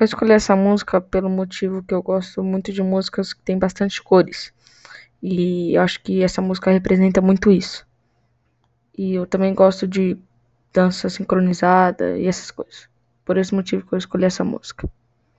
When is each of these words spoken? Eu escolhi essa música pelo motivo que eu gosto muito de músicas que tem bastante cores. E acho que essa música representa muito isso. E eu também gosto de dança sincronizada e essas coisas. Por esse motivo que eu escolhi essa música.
Eu 0.00 0.04
escolhi 0.06 0.32
essa 0.32 0.56
música 0.56 0.98
pelo 0.98 1.28
motivo 1.28 1.82
que 1.82 1.92
eu 1.92 2.02
gosto 2.02 2.42
muito 2.42 2.72
de 2.72 2.82
músicas 2.82 3.34
que 3.34 3.42
tem 3.42 3.58
bastante 3.58 4.02
cores. 4.02 4.50
E 5.22 5.76
acho 5.76 6.00
que 6.02 6.22
essa 6.22 6.40
música 6.40 6.70
representa 6.70 7.20
muito 7.20 7.50
isso. 7.50 7.86
E 8.96 9.12
eu 9.12 9.26
também 9.26 9.54
gosto 9.54 9.86
de 9.86 10.16
dança 10.72 11.10
sincronizada 11.10 12.16
e 12.16 12.26
essas 12.26 12.50
coisas. 12.50 12.88
Por 13.26 13.36
esse 13.36 13.54
motivo 13.54 13.86
que 13.86 13.92
eu 13.92 13.98
escolhi 13.98 14.24
essa 14.24 14.42
música. 14.42 14.90